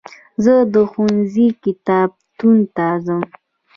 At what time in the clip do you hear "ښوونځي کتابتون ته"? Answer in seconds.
0.91-2.87